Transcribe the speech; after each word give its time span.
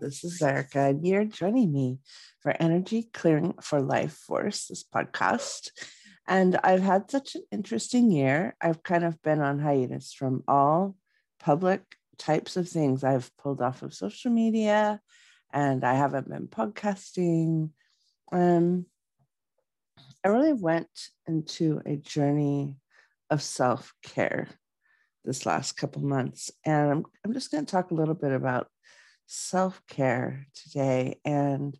this 0.00 0.24
is 0.24 0.42
Erica, 0.42 0.80
and 0.80 1.06
you're 1.06 1.24
joining 1.24 1.72
me 1.72 1.98
for 2.40 2.54
Energy 2.60 3.08
Clearing 3.12 3.54
for 3.62 3.80
Life 3.80 4.12
Force, 4.12 4.66
this 4.66 4.84
podcast. 4.84 5.70
And 6.28 6.58
I've 6.62 6.82
had 6.82 7.10
such 7.10 7.34
an 7.34 7.42
interesting 7.50 8.10
year. 8.10 8.56
I've 8.60 8.82
kind 8.82 9.04
of 9.04 9.20
been 9.22 9.40
on 9.40 9.58
hiatus 9.58 10.12
from 10.12 10.42
all 10.48 10.96
public 11.40 11.82
types 12.18 12.56
of 12.56 12.68
things. 12.68 13.04
I've 13.04 13.30
pulled 13.36 13.62
off 13.62 13.82
of 13.82 13.94
social 13.94 14.30
media 14.30 15.00
and 15.52 15.84
I 15.84 15.94
haven't 15.94 16.28
been 16.28 16.48
podcasting. 16.48 17.70
Um, 18.32 18.86
I 20.24 20.28
really 20.28 20.52
went 20.52 20.88
into 21.26 21.80
a 21.86 21.96
journey 21.96 22.76
of 23.30 23.42
self 23.42 23.94
care 24.02 24.48
this 25.24 25.46
last 25.46 25.72
couple 25.76 26.02
months. 26.02 26.50
And 26.64 26.90
I'm, 26.90 27.04
I'm 27.24 27.32
just 27.32 27.50
going 27.50 27.64
to 27.64 27.70
talk 27.70 27.90
a 27.90 27.94
little 27.94 28.14
bit 28.14 28.32
about 28.32 28.68
self 29.26 29.82
care 29.88 30.46
today 30.54 31.20
and 31.24 31.76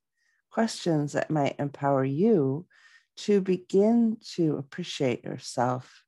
questions 0.50 1.12
that 1.12 1.30
might 1.30 1.56
empower 1.58 2.04
you 2.04 2.66
to 3.16 3.40
begin 3.40 4.16
to 4.34 4.56
appreciate 4.56 5.24
yourself 5.24 6.02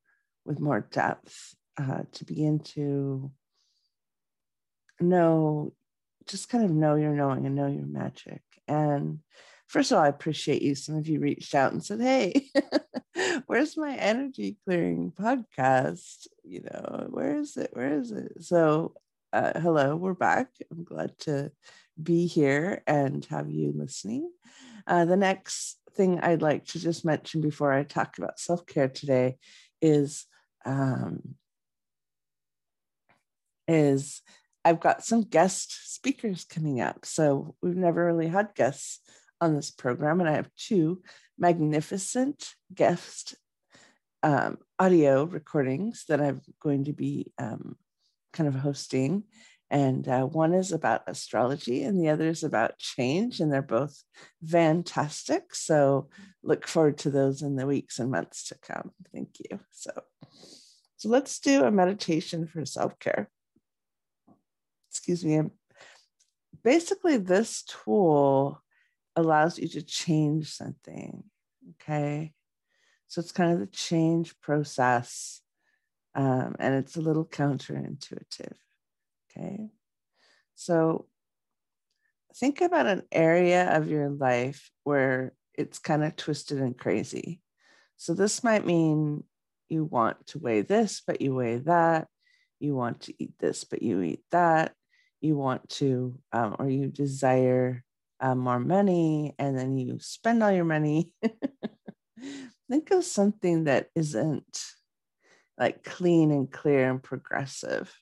with 0.45 0.60
more 0.60 0.80
depth, 0.91 1.55
uh, 1.79 2.02
to 2.12 2.24
begin 2.24 2.59
to 2.60 3.30
know, 5.01 5.73
just 6.27 6.48
kind 6.48 6.65
of 6.65 6.70
know 6.70 6.96
your 6.96 7.15
knowing 7.15 7.46
and 7.46 7.55
know 7.55 7.66
your 7.66 7.87
magic. 7.87 8.43
And 8.66 9.20
first 9.66 9.91
of 9.93 9.98
all, 9.98 10.05
I 10.05 10.09
appreciate 10.09 10.62
you. 10.62 10.74
Some 10.74 10.96
of 10.96 11.09
you 11.09 11.20
reached 11.20 11.55
out 11.55 11.73
and 11.73 11.84
said, 11.84 12.01
Hey, 12.01 12.51
where's 13.46 13.77
my 13.77 13.95
energy 13.95 14.59
clearing 14.65 15.12
podcast? 15.12 16.27
You 16.45 16.62
know, 16.62 17.07
where 17.10 17.37
is 17.37 17.57
it? 17.57 17.71
Where 17.73 17.99
is 17.99 18.12
it? 18.12 18.45
So, 18.45 18.95
uh, 19.32 19.60
hello, 19.60 19.95
we're 19.96 20.15
back. 20.15 20.48
I'm 20.71 20.84
glad 20.84 21.18
to 21.21 21.52
be 22.02 22.26
here 22.26 22.82
and 22.87 23.24
have 23.26 23.51
you 23.51 23.73
listening. 23.76 24.30
Uh, 24.87 25.04
the 25.04 25.16
next 25.16 25.79
thing 25.95 26.18
I'd 26.21 26.43
like 26.43 26.65
to 26.66 26.79
just 26.79 27.04
mention 27.04 27.40
before 27.40 27.73
I 27.73 27.82
talk 27.82 28.16
about 28.16 28.40
self 28.40 28.65
care 28.66 28.88
today 28.88 29.37
is 29.82 30.24
um, 30.65 31.34
is 33.66 34.23
I've 34.65 34.80
got 34.80 35.04
some 35.04 35.23
guest 35.23 35.95
speakers 35.95 36.45
coming 36.45 36.80
up. 36.80 37.04
So 37.04 37.54
we've 37.62 37.76
never 37.76 38.06
really 38.06 38.29
had 38.29 38.54
guests 38.54 39.01
on 39.40 39.54
this 39.54 39.71
program, 39.71 40.21
and 40.21 40.29
I 40.29 40.32
have 40.32 40.51
two 40.56 41.02
magnificent 41.38 42.54
guest 42.74 43.34
um, 44.23 44.59
audio 44.79 45.24
recordings 45.24 46.04
that 46.09 46.21
I'm 46.21 46.40
going 46.60 46.84
to 46.84 46.93
be 46.93 47.30
um, 47.38 47.76
kind 48.32 48.48
of 48.48 48.54
hosting. 48.54 49.24
And 49.71 50.09
uh, 50.09 50.24
one 50.24 50.54
is 50.54 50.73
about 50.73 51.02
astrology, 51.07 51.82
and 51.82 52.01
the 52.01 52.09
other 52.09 52.29
is 52.29 52.43
about 52.43 52.79
change, 52.79 53.40
and 53.40 53.52
they're 53.52 53.60
both 53.60 54.02
fantastic. 54.46 55.54
So 55.54 56.09
look 56.43 56.66
forward 56.66 56.96
to 56.99 57.10
those 57.10 57.43
in 57.43 57.56
the 57.56 57.66
weeks 57.66 57.99
and 57.99 58.10
months 58.10 58.49
to 58.49 58.56
come. 58.62 58.93
Thank 59.12 59.37
you. 59.40 59.60
So, 59.71 59.90
so 60.96 61.09
let's 61.10 61.38
do 61.38 61.65
a 61.65 61.71
meditation 61.71 62.46
for 62.46 62.65
self 62.65 62.99
care. 62.99 63.30
Excuse 64.91 65.22
me. 65.22 65.43
Basically, 66.65 67.19
this 67.19 67.62
tool 67.62 68.62
allows 69.16 69.59
you 69.59 69.69
to 69.69 69.82
change 69.82 70.50
something. 70.50 71.25
Okay. 71.72 72.32
So 73.09 73.21
it's 73.21 73.32
kind 73.32 73.53
of 73.53 73.60
the 73.60 73.66
change 73.66 74.38
process. 74.41 75.41
Um, 76.14 76.56
and 76.59 76.75
it's 76.75 76.97
a 76.97 77.00
little 77.00 77.25
counterintuitive. 77.25 78.54
Okay. 79.31 79.69
So 80.55 81.06
think 82.37 82.60
about 82.60 82.87
an 82.87 83.03
area 83.12 83.77
of 83.77 83.88
your 83.88 84.10
life 84.10 84.71
where 84.84 85.33
it's 85.55 85.78
kind 85.78 86.05
of 86.05 86.16
twisted 86.16 86.59
and 86.59 86.77
crazy. 86.77 87.41
So 87.97 88.15
this 88.15 88.44
might 88.44 88.66
mean 88.66 89.25
you 89.69 89.84
want 89.84 90.27
to 90.28 90.38
weigh 90.38 90.62
this, 90.62 91.03
but 91.06 91.21
you 91.21 91.34
weigh 91.34 91.59
that. 91.59 92.09
You 92.60 92.75
want 92.75 93.03
to 93.03 93.15
eat 93.19 93.34
this, 93.38 93.65
but 93.65 93.83
you 93.83 94.00
eat 94.03 94.22
that. 94.31 94.72
You 95.21 95.37
want 95.37 95.69
to, 95.71 96.19
um, 96.33 96.56
or 96.59 96.69
you 96.69 96.88
desire 96.88 97.84
uh, 98.21 98.34
more 98.34 98.60
money 98.60 99.34
and 99.38 99.56
then 99.59 99.77
you 99.77 99.99
spend 100.00 100.43
all 100.43 100.50
your 100.50 100.65
money. 100.65 101.12
Think 102.71 102.91
of 102.91 103.04
something 103.04 103.65
that 103.65 103.88
isn't 103.94 104.65
like 105.59 105.85
clean 105.85 106.31
and 106.31 106.51
clear 106.51 106.89
and 106.89 107.03
progressive. 107.03 107.93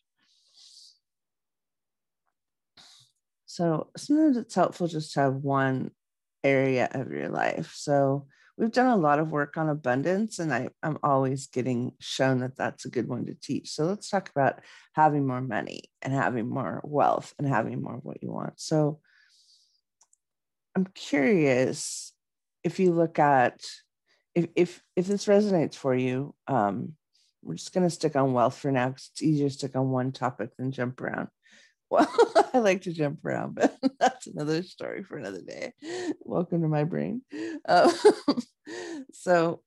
So 3.47 3.89
sometimes 3.97 4.37
it's 4.37 4.55
helpful 4.55 4.87
just 4.87 5.15
to 5.15 5.21
have 5.21 5.34
one 5.37 5.91
area 6.44 6.89
of 6.93 7.11
your 7.11 7.28
life. 7.31 7.72
So 7.75 8.27
we've 8.59 8.72
done 8.72 8.89
a 8.89 8.97
lot 8.97 9.19
of 9.19 9.31
work 9.31 9.56
on 9.56 9.69
abundance, 9.69 10.39
and 10.39 10.53
I, 10.53 10.69
I'm 10.83 10.99
always 11.03 11.47
getting 11.47 11.93
shown 11.99 12.41
that 12.41 12.56
that's 12.56 12.84
a 12.84 12.91
good 12.91 13.09
one 13.09 13.27
to 13.27 13.34
teach. 13.34 13.71
So 13.71 13.84
let's 13.84 14.11
talk 14.11 14.28
about 14.28 14.61
having 14.94 15.27
more 15.27 15.41
money 15.41 15.84
and 16.03 16.12
having 16.12 16.49
more 16.49 16.81
wealth 16.84 17.34
and 17.38 17.49
having 17.49 17.81
more 17.83 17.97
of 17.97 18.05
what 18.05 18.23
you 18.23 18.31
want. 18.31 18.61
So 18.61 19.00
I'm 20.75 20.87
curious 20.94 22.12
if 22.62 22.78
you 22.78 22.93
look 22.93 23.19
at 23.19 23.62
if 24.34 24.49
if 24.55 24.83
if 24.94 25.06
this 25.06 25.25
resonates 25.25 25.75
for 25.75 25.94
you. 25.94 26.34
Um, 26.47 26.93
we're 27.46 27.54
just 27.54 27.72
going 27.72 27.86
to 27.86 27.94
stick 27.94 28.16
on 28.16 28.32
wealth 28.32 28.58
for 28.58 28.72
now 28.72 28.88
because 28.88 29.10
it's 29.12 29.22
easier 29.22 29.48
to 29.48 29.54
stick 29.54 29.76
on 29.76 29.90
one 29.90 30.10
topic 30.12 30.56
than 30.56 30.72
jump 30.72 31.00
around. 31.00 31.28
Well, 31.88 32.12
I 32.52 32.58
like 32.58 32.82
to 32.82 32.92
jump 32.92 33.24
around, 33.24 33.54
but 33.54 33.76
that's 34.00 34.26
another 34.26 34.64
story 34.64 35.04
for 35.04 35.18
another 35.18 35.40
day. 35.40 35.72
Welcome 36.18 36.62
to 36.62 36.68
my 36.68 36.82
brain. 36.82 37.22
Um, 37.68 37.92
so, 39.12 39.62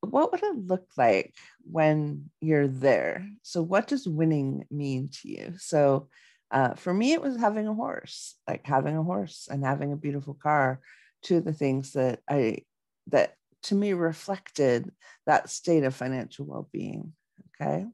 what 0.00 0.32
would 0.32 0.42
it 0.42 0.66
look 0.66 0.88
like 0.96 1.32
when 1.60 2.28
you're 2.40 2.66
there? 2.66 3.24
So, 3.42 3.62
what 3.62 3.86
does 3.86 4.08
winning 4.08 4.66
mean 4.68 5.10
to 5.20 5.28
you? 5.28 5.54
So, 5.58 6.08
uh, 6.50 6.74
for 6.74 6.92
me, 6.92 7.12
it 7.12 7.22
was 7.22 7.36
having 7.36 7.68
a 7.68 7.74
horse, 7.74 8.34
like 8.48 8.66
having 8.66 8.96
a 8.96 9.04
horse 9.04 9.46
and 9.48 9.64
having 9.64 9.92
a 9.92 9.96
beautiful 9.96 10.34
car. 10.34 10.80
Two 11.22 11.36
of 11.36 11.44
the 11.44 11.52
things 11.52 11.92
that 11.92 12.18
I 12.28 12.64
that 13.12 13.36
to 13.64 13.74
me 13.74 13.92
reflected 13.92 14.90
that 15.26 15.50
state 15.50 15.84
of 15.84 15.94
financial 15.94 16.46
well-being. 16.46 17.12
Okay, 17.60 17.86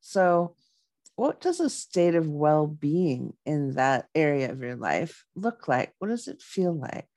so 0.00 0.54
what 1.16 1.40
does 1.40 1.60
a 1.60 1.70
state 1.70 2.14
of 2.14 2.28
well-being 2.28 3.32
in 3.46 3.74
that 3.74 4.06
area 4.14 4.50
of 4.50 4.60
your 4.60 4.76
life 4.76 5.24
look 5.34 5.66
like? 5.66 5.94
What 5.98 6.08
does 6.08 6.28
it 6.28 6.42
feel 6.42 6.74
like? 6.74 7.08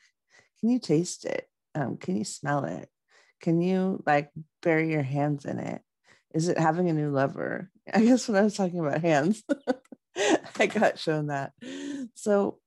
Can 0.59 0.69
you 0.69 0.79
taste 0.79 1.25
it? 1.25 1.47
Um, 1.75 1.97
can 1.97 2.15
you 2.17 2.23
smell 2.23 2.65
it? 2.65 2.89
Can 3.41 3.61
you 3.61 4.01
like 4.05 4.31
bury 4.61 4.91
your 4.91 5.03
hands 5.03 5.45
in 5.45 5.59
it? 5.59 5.81
Is 6.33 6.47
it 6.47 6.57
having 6.57 6.89
a 6.89 6.93
new 6.93 7.11
lover? 7.11 7.69
I 7.93 8.03
guess 8.03 8.27
when 8.27 8.37
I 8.37 8.43
was 8.43 8.55
talking 8.55 8.79
about 8.79 9.01
hands. 9.01 9.43
I 10.59 10.65
got 10.67 10.99
shown 10.99 11.27
that. 11.27 11.53
So 12.15 12.59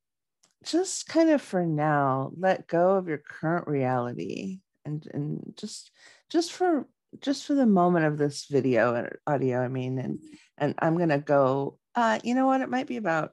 just 0.65 1.07
kind 1.07 1.31
of 1.31 1.43
for 1.43 1.67
now, 1.67 2.33
let 2.37 2.67
go 2.67 2.97
of 2.97 3.09
your 3.09 3.19
current 3.19 3.67
reality 3.67 4.61
and, 4.85 5.07
and 5.13 5.55
just 5.57 5.91
just 6.31 6.53
for 6.53 6.87
just 7.21 7.47
for 7.47 7.55
the 7.55 7.67
moment 7.67 8.07
of 8.07 8.19
this 8.19 8.47
video 8.47 8.95
and 8.95 9.11
audio, 9.27 9.61
I 9.61 9.69
mean, 9.69 9.99
and 9.99 10.19
and 10.59 10.75
I'm 10.79 10.97
gonna 10.99 11.19
go, 11.19 11.79
uh, 11.95 12.19
you 12.25 12.35
know 12.35 12.47
what, 12.47 12.61
it 12.61 12.71
might 12.71 12.87
be 12.87 12.97
about 12.97 13.33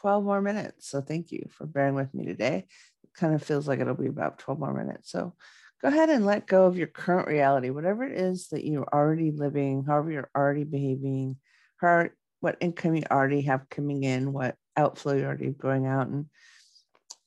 12 0.00 0.24
more 0.24 0.40
minutes. 0.40 0.88
So 0.88 1.00
thank 1.00 1.32
you 1.32 1.46
for 1.50 1.66
bearing 1.66 1.94
with 1.94 2.12
me 2.14 2.24
today. 2.26 2.66
It 3.04 3.10
kind 3.14 3.34
of 3.34 3.42
feels 3.42 3.66
like 3.66 3.80
it'll 3.80 3.94
be 3.94 4.06
about 4.06 4.38
12 4.38 4.58
more 4.58 4.74
minutes. 4.74 5.10
So 5.10 5.34
go 5.82 5.88
ahead 5.88 6.10
and 6.10 6.26
let 6.26 6.46
go 6.46 6.66
of 6.66 6.76
your 6.76 6.86
current 6.86 7.28
reality, 7.28 7.70
whatever 7.70 8.04
it 8.04 8.18
is 8.18 8.48
that 8.48 8.64
you're 8.64 8.88
already 8.92 9.30
living, 9.30 9.84
however 9.84 10.10
you're 10.10 10.30
already 10.36 10.64
behaving, 10.64 11.36
how, 11.78 12.08
what 12.40 12.56
income 12.60 12.94
you 12.94 13.02
already 13.10 13.42
have 13.42 13.68
coming 13.70 14.04
in, 14.04 14.32
what 14.32 14.56
outflow 14.76 15.14
you're 15.14 15.26
already 15.26 15.50
going 15.50 15.86
out, 15.86 16.08
and 16.08 16.26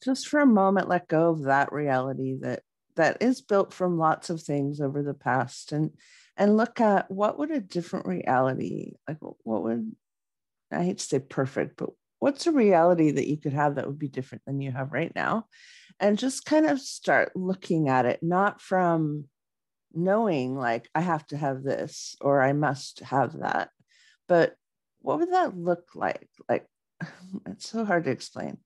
just 0.03 0.27
for 0.27 0.39
a 0.39 0.45
moment, 0.45 0.89
let 0.89 1.07
go 1.07 1.29
of 1.29 1.43
that 1.43 1.71
reality 1.71 2.37
that 2.41 2.61
that 2.95 3.17
is 3.21 3.41
built 3.41 3.73
from 3.73 3.97
lots 3.97 4.29
of 4.29 4.41
things 4.41 4.81
over 4.81 5.03
the 5.03 5.13
past, 5.13 5.71
and 5.71 5.91
and 6.37 6.57
look 6.57 6.81
at 6.81 7.09
what 7.11 7.37
would 7.37 7.51
a 7.51 7.59
different 7.59 8.07
reality 8.07 8.93
like 9.07 9.17
what 9.19 9.63
would 9.63 9.95
I 10.71 10.83
hate 10.83 10.97
to 10.99 11.05
say 11.05 11.19
perfect, 11.19 11.77
but 11.77 11.89
what's 12.19 12.47
a 12.47 12.51
reality 12.51 13.11
that 13.11 13.27
you 13.27 13.37
could 13.37 13.53
have 13.53 13.75
that 13.75 13.85
would 13.87 13.99
be 13.99 14.07
different 14.07 14.43
than 14.45 14.61
you 14.61 14.71
have 14.71 14.91
right 14.91 15.11
now, 15.15 15.47
and 15.99 16.17
just 16.17 16.45
kind 16.45 16.65
of 16.65 16.79
start 16.79 17.31
looking 17.35 17.89
at 17.89 18.05
it 18.05 18.21
not 18.21 18.61
from 18.61 19.25
knowing 19.93 20.55
like 20.55 20.89
I 20.95 21.01
have 21.01 21.25
to 21.27 21.37
have 21.37 21.63
this 21.63 22.15
or 22.21 22.41
I 22.41 22.53
must 22.53 22.99
have 23.01 23.39
that, 23.39 23.69
but 24.27 24.55
what 25.03 25.19
would 25.19 25.31
that 25.31 25.55
look 25.55 25.89
like? 25.95 26.29
Like, 26.49 26.65
it's 27.47 27.69
so 27.69 27.85
hard 27.85 28.05
to 28.05 28.11
explain. 28.11 28.57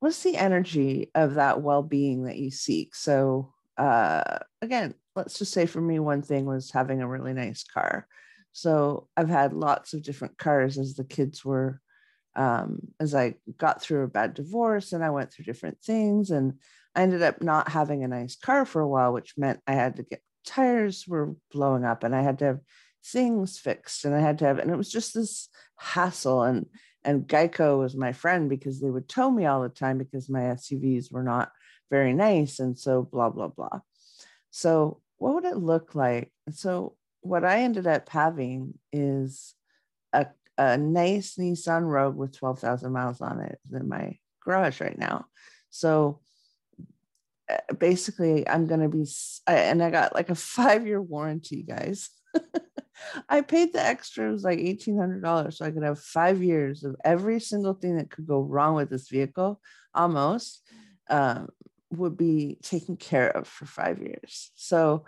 What's 0.00 0.22
the 0.22 0.36
energy 0.36 1.10
of 1.14 1.34
that 1.34 1.60
well 1.60 1.82
being 1.82 2.24
that 2.24 2.38
you 2.38 2.50
seek? 2.50 2.94
So, 2.94 3.52
uh, 3.76 4.38
again, 4.62 4.94
let's 5.14 5.38
just 5.38 5.52
say 5.52 5.66
for 5.66 5.80
me, 5.80 5.98
one 5.98 6.22
thing 6.22 6.46
was 6.46 6.70
having 6.70 7.02
a 7.02 7.08
really 7.08 7.34
nice 7.34 7.62
car. 7.64 8.06
So, 8.52 9.08
I've 9.16 9.28
had 9.28 9.52
lots 9.52 9.92
of 9.94 10.02
different 10.02 10.38
cars 10.38 10.78
as 10.78 10.94
the 10.94 11.04
kids 11.04 11.44
were 11.44 11.80
um, 12.36 12.80
as 12.98 13.14
I 13.14 13.34
got 13.56 13.82
through 13.82 14.04
a 14.04 14.08
bad 14.08 14.34
divorce 14.34 14.92
and 14.92 15.04
I 15.04 15.10
went 15.10 15.32
through 15.32 15.44
different 15.46 15.82
things. 15.82 16.30
And 16.30 16.54
I 16.94 17.02
ended 17.02 17.22
up 17.22 17.42
not 17.42 17.68
having 17.68 18.04
a 18.04 18.08
nice 18.08 18.36
car 18.36 18.64
for 18.64 18.80
a 18.80 18.88
while, 18.88 19.12
which 19.12 19.34
meant 19.36 19.60
I 19.66 19.72
had 19.72 19.96
to 19.96 20.02
get 20.04 20.22
tires 20.46 21.06
were 21.06 21.34
blowing 21.52 21.84
up 21.84 22.04
and 22.04 22.14
I 22.14 22.22
had 22.22 22.38
to 22.38 22.44
have 22.46 22.60
things 23.04 23.58
fixed 23.58 24.04
and 24.04 24.14
I 24.14 24.20
had 24.20 24.38
to 24.38 24.46
have, 24.46 24.58
and 24.58 24.70
it 24.70 24.76
was 24.76 24.90
just 24.90 25.14
this 25.14 25.48
hassle. 25.76 26.42
And 26.42 26.66
and 27.04 27.26
Geico 27.26 27.78
was 27.78 27.96
my 27.96 28.12
friend 28.12 28.48
because 28.48 28.80
they 28.80 28.90
would 28.90 29.08
tow 29.08 29.30
me 29.30 29.46
all 29.46 29.62
the 29.62 29.68
time 29.68 29.98
because 29.98 30.28
my 30.28 30.40
SUVs 30.40 31.10
were 31.10 31.22
not 31.22 31.50
very 31.90 32.12
nice. 32.12 32.60
And 32.60 32.78
so 32.78 33.02
blah, 33.02 33.30
blah, 33.30 33.48
blah. 33.48 33.80
So 34.50 35.00
what 35.16 35.34
would 35.34 35.44
it 35.44 35.56
look 35.56 35.94
like? 35.94 36.32
So 36.52 36.96
what 37.20 37.44
I 37.44 37.60
ended 37.60 37.86
up 37.86 38.08
having 38.08 38.74
is 38.92 39.54
a, 40.12 40.26
a 40.58 40.76
nice 40.76 41.36
Nissan 41.36 41.86
Rogue 41.86 42.16
with 42.16 42.36
12,000 42.36 42.92
miles 42.92 43.20
on 43.20 43.40
it 43.40 43.58
in 43.72 43.88
my 43.88 44.18
garage 44.44 44.80
right 44.80 44.98
now. 44.98 45.26
So 45.70 46.20
uh, 47.50 47.74
basically 47.74 48.46
I'm 48.48 48.66
going 48.66 48.80
to 48.80 48.88
be, 48.88 49.06
and 49.46 49.82
I 49.82 49.90
got 49.90 50.14
like 50.14 50.30
a 50.30 50.34
five 50.34 50.86
year 50.86 51.00
warranty 51.00 51.62
guys. 51.62 52.10
I 53.28 53.40
paid 53.40 53.72
the 53.72 53.84
extra, 53.84 54.28
it 54.28 54.32
was 54.32 54.44
like 54.44 54.58
$1,800. 54.58 55.54
So 55.54 55.64
I 55.64 55.70
could 55.70 55.82
have 55.82 55.98
five 55.98 56.42
years 56.42 56.84
of 56.84 56.96
every 57.04 57.40
single 57.40 57.74
thing 57.74 57.96
that 57.96 58.10
could 58.10 58.26
go 58.26 58.40
wrong 58.40 58.74
with 58.74 58.90
this 58.90 59.08
vehicle 59.08 59.60
almost 59.94 60.62
um, 61.08 61.48
would 61.90 62.16
be 62.16 62.58
taken 62.62 62.96
care 62.96 63.30
of 63.30 63.46
for 63.46 63.66
five 63.66 64.00
years. 64.00 64.52
So 64.54 65.04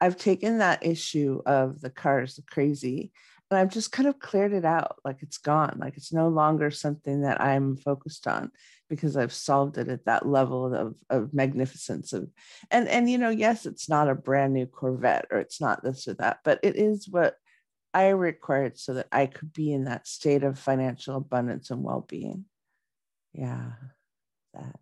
I've 0.00 0.16
taken 0.16 0.58
that 0.58 0.84
issue 0.84 1.40
of 1.46 1.80
the 1.80 1.90
cars 1.90 2.38
crazy 2.50 3.12
and 3.50 3.58
I've 3.58 3.72
just 3.72 3.92
kind 3.92 4.08
of 4.08 4.18
cleared 4.18 4.52
it 4.52 4.64
out. 4.64 4.96
Like 5.04 5.18
it's 5.22 5.38
gone. 5.38 5.78
Like 5.80 5.96
it's 5.96 6.12
no 6.12 6.28
longer 6.28 6.70
something 6.70 7.22
that 7.22 7.40
I'm 7.40 7.76
focused 7.76 8.26
on 8.26 8.50
because 8.88 9.16
I've 9.16 9.32
solved 9.32 9.78
it 9.78 9.88
at 9.88 10.06
that 10.06 10.26
level 10.26 10.74
of, 10.74 10.96
of 11.10 11.32
magnificence 11.32 12.12
of 12.12 12.28
and 12.70 12.88
and 12.88 13.08
you 13.08 13.18
know, 13.18 13.30
yes, 13.30 13.66
it's 13.66 13.88
not 13.88 14.08
a 14.08 14.14
brand 14.14 14.52
new 14.54 14.66
Corvette 14.66 15.26
or 15.30 15.38
it's 15.38 15.60
not 15.60 15.84
this 15.84 16.08
or 16.08 16.14
that, 16.14 16.40
but 16.44 16.58
it 16.62 16.76
is 16.76 17.08
what 17.08 17.36
I 17.94 18.08
required 18.08 18.78
so 18.78 18.94
that 18.94 19.06
I 19.12 19.26
could 19.26 19.52
be 19.52 19.72
in 19.72 19.84
that 19.84 20.06
state 20.06 20.42
of 20.42 20.58
financial 20.58 21.16
abundance 21.16 21.70
and 21.70 21.82
well-being. 21.82 22.44
Yeah, 23.32 23.70
that. 24.54 24.76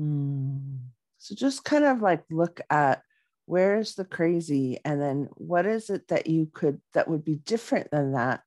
Mm. 0.00 0.78
So 1.18 1.34
just 1.34 1.64
kind 1.64 1.84
of 1.84 2.00
like 2.00 2.22
look 2.30 2.60
at 2.70 3.02
where's 3.48 3.94
the 3.94 4.04
crazy? 4.04 4.78
And 4.84 5.00
then 5.00 5.28
what 5.34 5.66
is 5.66 5.90
it 5.90 6.08
that 6.08 6.26
you 6.26 6.48
could 6.52 6.80
that 6.94 7.08
would 7.08 7.24
be 7.24 7.36
different 7.36 7.90
than 7.90 8.12
that 8.12 8.42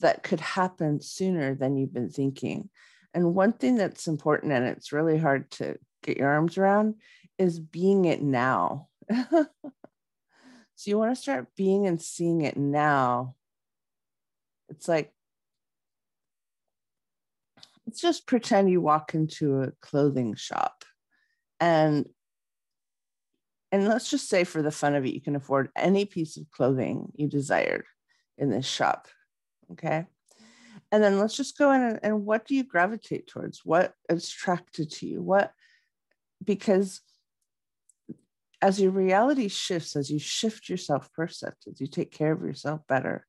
that 0.00 0.22
could 0.22 0.40
happen 0.40 1.00
sooner 1.00 1.54
than 1.54 1.76
you've 1.76 1.94
been 1.94 2.10
thinking? 2.10 2.68
And 3.14 3.34
one 3.34 3.52
thing 3.52 3.76
that's 3.76 4.06
important 4.06 4.52
and 4.52 4.64
it's 4.66 4.92
really 4.92 5.18
hard 5.18 5.50
to 5.52 5.76
get 6.02 6.16
your 6.16 6.28
arms 6.28 6.58
around 6.58 6.96
is 7.38 7.58
being 7.58 8.04
it 8.04 8.22
now. 8.22 8.88
So 10.82 10.90
you 10.90 10.98
want 10.98 11.14
to 11.14 11.22
start 11.22 11.46
being 11.54 11.86
and 11.86 12.02
seeing 12.02 12.40
it 12.40 12.56
now. 12.56 13.36
It's 14.68 14.88
like 14.88 15.12
let's 17.86 18.00
just 18.00 18.26
pretend 18.26 18.68
you 18.68 18.80
walk 18.80 19.14
into 19.14 19.62
a 19.62 19.70
clothing 19.80 20.34
shop 20.34 20.84
and 21.60 22.08
and 23.72 23.88
let's 23.88 24.10
just 24.10 24.28
say 24.28 24.44
for 24.44 24.60
the 24.60 24.70
fun 24.70 24.94
of 24.94 25.06
it, 25.06 25.14
you 25.14 25.20
can 25.20 25.34
afford 25.34 25.70
any 25.74 26.04
piece 26.04 26.36
of 26.36 26.50
clothing 26.50 27.10
you 27.14 27.26
desired 27.26 27.84
in 28.36 28.50
this 28.50 28.66
shop. 28.66 29.08
Okay. 29.72 30.04
And 30.92 31.02
then 31.02 31.18
let's 31.18 31.34
just 31.34 31.56
go 31.56 31.72
in 31.72 31.80
and, 31.80 32.00
and 32.02 32.26
what 32.26 32.46
do 32.46 32.54
you 32.54 32.64
gravitate 32.64 33.26
towards? 33.26 33.64
What 33.64 33.94
is 34.10 34.28
attracted 34.28 34.90
to 34.92 35.06
you? 35.06 35.22
What, 35.22 35.52
because 36.44 37.00
as 38.60 38.78
your 38.78 38.90
reality 38.90 39.48
shifts, 39.48 39.96
as 39.96 40.10
you 40.10 40.18
shift 40.18 40.68
your 40.68 40.76
self 40.76 41.10
percept, 41.14 41.66
as 41.66 41.80
you 41.80 41.86
take 41.86 42.12
care 42.12 42.32
of 42.32 42.42
yourself 42.42 42.82
better, 42.86 43.26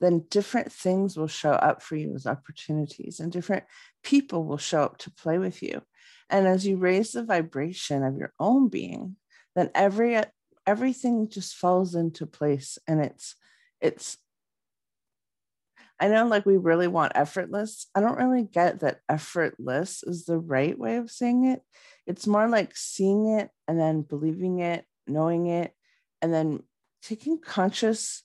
then 0.00 0.26
different 0.28 0.70
things 0.70 1.16
will 1.16 1.28
show 1.28 1.52
up 1.52 1.82
for 1.82 1.96
you 1.96 2.14
as 2.14 2.26
opportunities 2.26 3.20
and 3.20 3.32
different 3.32 3.64
people 4.04 4.44
will 4.44 4.58
show 4.58 4.82
up 4.82 4.98
to 4.98 5.10
play 5.10 5.38
with 5.38 5.62
you. 5.62 5.80
And 6.28 6.46
as 6.46 6.66
you 6.66 6.76
raise 6.76 7.12
the 7.12 7.24
vibration 7.24 8.04
of 8.04 8.18
your 8.18 8.34
own 8.38 8.68
being, 8.68 9.16
then 9.58 9.70
every 9.74 10.22
everything 10.66 11.28
just 11.28 11.54
falls 11.56 11.94
into 11.94 12.26
place 12.26 12.78
and 12.86 13.00
it's 13.00 13.34
it's 13.80 14.18
I 16.00 16.08
know 16.08 16.26
like 16.26 16.46
we 16.46 16.56
really 16.56 16.86
want 16.86 17.12
effortless. 17.16 17.88
I 17.94 18.00
don't 18.00 18.18
really 18.18 18.44
get 18.44 18.80
that 18.80 19.00
effortless 19.08 20.04
is 20.04 20.26
the 20.26 20.38
right 20.38 20.78
way 20.78 20.96
of 20.96 21.10
saying 21.10 21.46
it. 21.46 21.62
It's 22.06 22.26
more 22.26 22.48
like 22.48 22.76
seeing 22.76 23.26
it 23.26 23.50
and 23.66 23.80
then 23.80 24.02
believing 24.02 24.60
it, 24.60 24.84
knowing 25.08 25.48
it, 25.48 25.72
and 26.22 26.32
then 26.32 26.62
taking 27.02 27.40
conscious, 27.40 28.22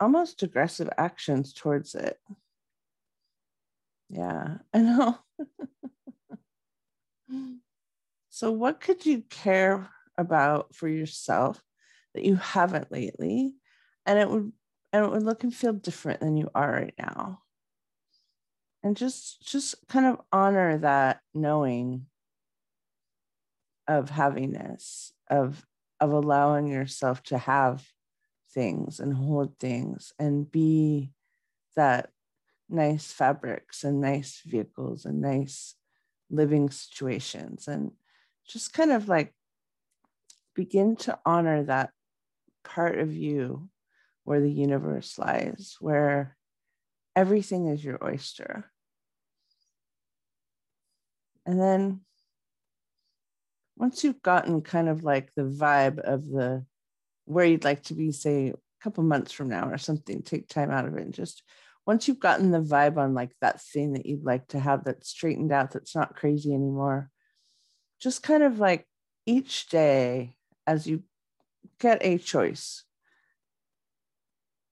almost 0.00 0.42
aggressive 0.42 0.90
actions 0.98 1.52
towards 1.52 1.94
it. 1.94 2.18
Yeah, 4.10 4.58
I 4.72 4.78
know. 4.78 5.18
so, 8.30 8.50
what 8.50 8.80
could 8.80 9.06
you 9.06 9.22
care 9.30 9.90
about 10.16 10.74
for 10.74 10.88
yourself 10.88 11.62
that 12.14 12.24
you 12.24 12.36
haven't 12.36 12.92
lately 12.92 13.54
and 14.06 14.18
it 14.18 14.28
would 14.28 14.52
and 14.92 15.04
it 15.04 15.10
would 15.10 15.24
look 15.24 15.42
and 15.42 15.52
feel 15.52 15.72
different 15.72 16.20
than 16.20 16.36
you 16.36 16.48
are 16.54 16.70
right 16.70 16.94
now. 16.96 17.40
And 18.84 18.96
just 18.96 19.42
just 19.42 19.74
kind 19.88 20.06
of 20.06 20.20
honor 20.30 20.78
that 20.78 21.20
knowing 21.34 22.06
of 23.88 24.10
havingness 24.10 25.10
of 25.28 25.64
of 26.00 26.12
allowing 26.12 26.68
yourself 26.68 27.22
to 27.24 27.38
have 27.38 27.84
things 28.52 29.00
and 29.00 29.14
hold 29.14 29.58
things 29.58 30.12
and 30.18 30.50
be 30.50 31.10
that 31.76 32.10
nice 32.68 33.10
fabrics 33.12 33.84
and 33.84 34.00
nice 34.00 34.42
vehicles 34.44 35.04
and 35.04 35.20
nice 35.20 35.74
living 36.30 36.70
situations 36.70 37.68
and 37.68 37.90
just 38.46 38.72
kind 38.72 38.92
of 38.92 39.08
like 39.08 39.34
begin 40.54 40.96
to 40.96 41.18
honor 41.24 41.64
that 41.64 41.90
part 42.64 42.98
of 42.98 43.12
you 43.14 43.68
where 44.24 44.40
the 44.40 44.50
universe 44.50 45.18
lies, 45.18 45.76
where 45.80 46.36
everything 47.14 47.68
is 47.68 47.84
your 47.84 48.02
oyster. 48.02 48.70
And 51.46 51.60
then 51.60 52.00
once 53.76 54.02
you've 54.02 54.22
gotten 54.22 54.62
kind 54.62 54.88
of 54.88 55.04
like 55.04 55.30
the 55.34 55.42
vibe 55.42 55.98
of 55.98 56.26
the 56.26 56.64
where 57.26 57.44
you'd 57.44 57.64
like 57.64 57.82
to 57.84 57.94
be, 57.94 58.12
say, 58.12 58.48
a 58.48 58.54
couple 58.82 59.02
months 59.02 59.32
from 59.32 59.48
now 59.48 59.68
or 59.68 59.78
something, 59.78 60.22
take 60.22 60.48
time 60.48 60.70
out 60.70 60.86
of 60.86 60.96
it 60.96 61.02
and 61.02 61.14
just 61.14 61.42
once 61.86 62.08
you've 62.08 62.20
gotten 62.20 62.50
the 62.50 62.62
vibe 62.62 62.96
on 62.96 63.14
like 63.14 63.32
that 63.40 63.60
thing 63.60 63.92
that 63.92 64.06
you'd 64.06 64.24
like 64.24 64.46
to 64.48 64.58
have 64.58 64.84
that's 64.84 65.08
straightened 65.08 65.52
out, 65.52 65.70
that's 65.70 65.94
not 65.94 66.16
crazy 66.16 66.54
anymore, 66.54 67.10
just 68.00 68.22
kind 68.22 68.42
of 68.42 68.58
like 68.58 68.86
each 69.26 69.68
day 69.68 70.36
as 70.66 70.86
you 70.86 71.02
get 71.80 71.98
a 72.02 72.18
choice, 72.18 72.84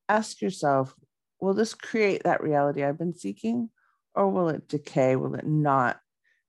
ask 0.08 0.40
yourself 0.40 0.94
will 1.40 1.54
this 1.54 1.74
create 1.74 2.22
that 2.22 2.40
reality 2.40 2.84
I've 2.84 2.98
been 2.98 3.14
seeking, 3.14 3.68
or 4.14 4.30
will 4.30 4.48
it 4.48 4.68
decay? 4.68 5.16
Will 5.16 5.34
it 5.34 5.46
not 5.46 5.98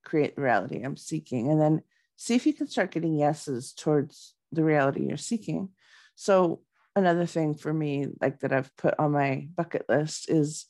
create 0.06 0.36
the 0.36 0.44
reality 0.44 0.84
I'm 0.84 0.98
seeking? 0.98 1.50
And 1.50 1.60
then 1.60 1.82
see 2.16 2.36
if 2.36 2.46
you 2.46 2.54
can 2.54 2.68
start 2.68 2.92
getting 2.92 3.18
yeses 3.18 3.74
towards 3.74 4.36
the 4.52 4.64
reality 4.64 5.08
you're 5.08 5.18
seeking. 5.18 5.70
So, 6.16 6.62
another 6.96 7.26
thing 7.26 7.56
for 7.56 7.74
me, 7.74 8.06
like 8.22 8.42
that 8.42 8.54
I've 8.54 8.76
put 8.78 8.94
on 9.00 9.12
my 9.12 9.48
bucket 9.56 9.86
list, 9.90 10.30
is 10.30 10.68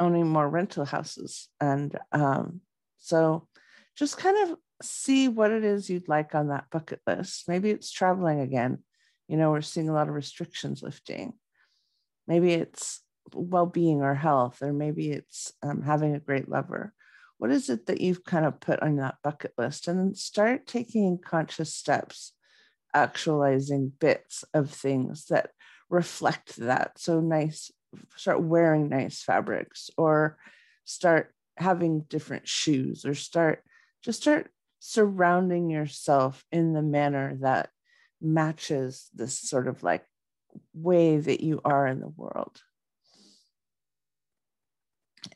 owning 0.00 0.26
more 0.26 0.48
rental 0.48 0.84
houses. 0.84 1.48
And 1.60 1.96
um, 2.10 2.60
so, 2.98 3.46
just 3.96 4.18
kind 4.18 4.50
of 4.50 4.58
see 4.82 5.28
what 5.28 5.50
it 5.50 5.64
is 5.64 5.90
you'd 5.90 6.08
like 6.08 6.34
on 6.34 6.48
that 6.48 6.70
bucket 6.70 7.00
list. 7.06 7.48
Maybe 7.48 7.70
it's 7.70 7.90
traveling 7.90 8.40
again. 8.40 8.78
You 9.26 9.36
know, 9.36 9.50
we're 9.50 9.60
seeing 9.60 9.88
a 9.88 9.92
lot 9.92 10.08
of 10.08 10.14
restrictions 10.14 10.82
lifting. 10.82 11.34
Maybe 12.26 12.52
it's 12.52 13.00
well 13.34 13.66
being 13.66 14.02
or 14.02 14.14
health, 14.14 14.62
or 14.62 14.72
maybe 14.72 15.10
it's 15.10 15.52
um, 15.62 15.82
having 15.82 16.14
a 16.14 16.20
great 16.20 16.48
lover. 16.48 16.94
What 17.38 17.50
is 17.50 17.68
it 17.68 17.86
that 17.86 18.00
you've 18.00 18.24
kind 18.24 18.44
of 18.44 18.60
put 18.60 18.82
on 18.82 18.96
that 18.96 19.16
bucket 19.22 19.52
list? 19.58 19.88
And 19.88 19.98
then 19.98 20.14
start 20.14 20.66
taking 20.66 21.18
conscious 21.18 21.74
steps, 21.74 22.32
actualizing 22.94 23.92
bits 24.00 24.44
of 24.54 24.70
things 24.70 25.26
that 25.26 25.50
reflect 25.90 26.56
that. 26.56 26.98
So 26.98 27.20
nice, 27.20 27.70
start 28.16 28.42
wearing 28.42 28.88
nice 28.88 29.22
fabrics, 29.22 29.90
or 29.96 30.38
start 30.84 31.32
having 31.56 32.00
different 32.08 32.48
shoes, 32.48 33.04
or 33.04 33.14
start 33.14 33.62
just 34.02 34.22
start 34.22 34.50
surrounding 34.78 35.70
yourself 35.70 36.44
in 36.52 36.72
the 36.72 36.82
manner 36.82 37.36
that 37.40 37.70
matches 38.20 39.08
this 39.14 39.38
sort 39.38 39.68
of 39.68 39.82
like 39.82 40.04
way 40.74 41.18
that 41.18 41.40
you 41.40 41.60
are 41.64 41.86
in 41.86 42.00
the 42.00 42.08
world. 42.08 42.60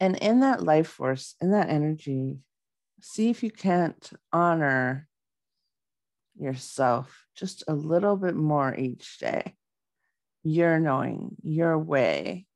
And 0.00 0.16
in 0.16 0.40
that 0.40 0.62
life 0.62 0.88
force, 0.88 1.34
in 1.40 1.50
that 1.52 1.68
energy, 1.68 2.38
see 3.00 3.30
if 3.30 3.42
you 3.42 3.50
can't 3.50 4.10
honor 4.32 5.08
yourself 6.36 7.26
just 7.34 7.64
a 7.68 7.74
little 7.74 8.16
bit 8.16 8.34
more 8.34 8.74
each 8.74 9.18
day. 9.18 9.54
Your 10.44 10.80
knowing, 10.80 11.36
your 11.42 11.78
way, 11.78 12.46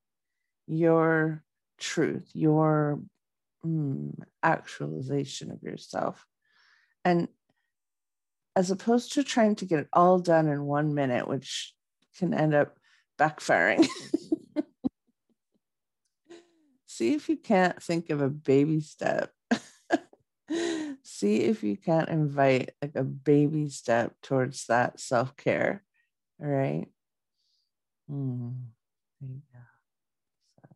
your 0.67 1.45
truth, 1.79 2.31
your 2.33 3.01
mm, 3.65 4.13
actualization 4.43 5.51
of 5.51 5.63
yourself. 5.63 6.25
And 7.07 7.29
as 8.57 8.73
opposed 8.73 9.13
to 9.13 9.23
trying 9.23 9.55
to 9.55 9.65
get 9.65 9.79
it 9.79 9.89
all 9.93 10.19
done 10.19 10.49
in 10.49 10.65
one 10.65 10.93
minute, 10.93 11.29
which 11.29 11.73
can 12.19 12.35
end 12.35 12.53
up 12.53 12.79
backfiring. 13.17 13.87
See 16.87 17.15
if 17.15 17.29
you 17.29 17.37
can't 17.37 17.81
think 17.81 18.11
of 18.11 18.21
a 18.21 18.29
baby 18.29 18.81
step. 18.81 19.31
See 21.05 21.43
if 21.43 21.63
you 21.63 21.77
can't 21.77 22.09
invite 22.09 22.73
like 22.83 22.97
a 22.97 23.05
baby 23.05 23.69
step 23.69 24.15
towards 24.21 24.67
that 24.67 24.99
self 24.99 25.37
care. 25.37 25.85
All 26.43 26.49
right. 26.49 26.89
Mm, 28.11 28.65
go. 29.23 29.29
So, 30.57 30.69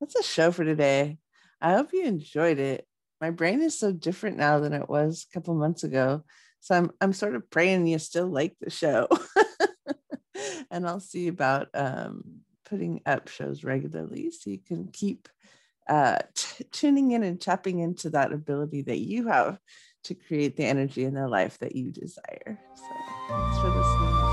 that's 0.00 0.16
a 0.16 0.24
show 0.24 0.50
for 0.50 0.64
today. 0.64 1.18
I 1.60 1.74
hope 1.74 1.92
you 1.92 2.04
enjoyed 2.04 2.58
it. 2.58 2.87
My 3.20 3.30
brain 3.30 3.62
is 3.62 3.78
so 3.78 3.92
different 3.92 4.36
now 4.36 4.60
than 4.60 4.72
it 4.72 4.88
was 4.88 5.26
a 5.28 5.34
couple 5.34 5.54
months 5.54 5.84
ago. 5.84 6.24
So 6.60 6.74
I'm 6.74 6.90
I'm 7.00 7.12
sort 7.12 7.34
of 7.34 7.50
praying 7.50 7.86
you 7.86 7.98
still 7.98 8.26
like 8.26 8.56
the 8.60 8.70
show. 8.70 9.08
and 10.70 10.86
I'll 10.86 11.00
see 11.00 11.28
about 11.28 11.68
um, 11.74 12.22
putting 12.64 13.00
up 13.06 13.28
shows 13.28 13.64
regularly 13.64 14.30
so 14.30 14.50
you 14.50 14.58
can 14.58 14.88
keep 14.92 15.28
uh, 15.88 16.18
t- 16.34 16.64
tuning 16.70 17.12
in 17.12 17.22
and 17.22 17.40
tapping 17.40 17.78
into 17.80 18.10
that 18.10 18.32
ability 18.32 18.82
that 18.82 18.98
you 18.98 19.28
have 19.28 19.58
to 20.04 20.14
create 20.14 20.56
the 20.56 20.64
energy 20.64 21.04
in 21.04 21.14
the 21.14 21.26
life 21.26 21.58
that 21.58 21.74
you 21.74 21.90
desire. 21.90 22.58
So 22.74 22.84
thanks 23.28 23.58
for 23.58 23.68
listening. 23.68 24.27